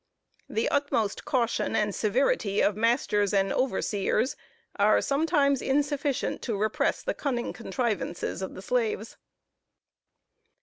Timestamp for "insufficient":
5.61-6.41